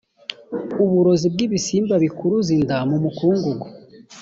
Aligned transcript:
uburozi 0.83 1.27
bw’ibisimba 1.33 1.95
bikuruza 2.03 2.49
inda 2.57 2.77
mu 2.89 2.97
mukungugu. 3.03 3.67